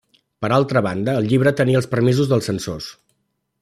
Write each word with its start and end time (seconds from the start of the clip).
Per 0.45 0.49
altra 0.55 0.81
banda 0.85 1.15
el 1.21 1.29
llibre 1.33 1.55
tenia 1.61 1.81
els 1.83 1.91
permisos 1.95 2.35
dels 2.35 2.53
censors. 2.53 2.93